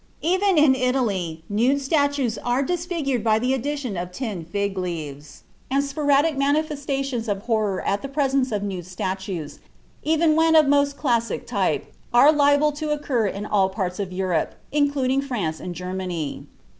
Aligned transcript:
Even 0.23 0.57
in 0.57 0.73
Italy, 0.73 1.43
nude 1.47 1.79
statues 1.79 2.39
are 2.39 2.63
disfigured 2.63 3.23
by 3.23 3.37
the 3.37 3.53
addition 3.53 3.95
of 3.95 4.11
tin 4.11 4.43
fig 4.43 4.75
leaves, 4.75 5.43
and 5.69 5.83
sporadic 5.83 6.35
manifestations 6.35 7.27
of 7.27 7.43
horror 7.43 7.81
at 7.85 8.01
the 8.01 8.07
presence 8.07 8.51
of 8.51 8.63
nude 8.63 8.87
statues, 8.87 9.59
even 10.01 10.35
when 10.35 10.55
of 10.55 10.67
most 10.67 10.97
classic 10.97 11.45
type, 11.45 11.93
are 12.15 12.31
liable 12.31 12.71
to 12.71 12.89
occur 12.89 13.27
in 13.27 13.45
all 13.45 13.69
parts 13.69 13.99
of 13.99 14.11
Europe, 14.11 14.55
including 14.71 15.21
France 15.21 15.59
and 15.59 15.75
Germany. 15.75 16.47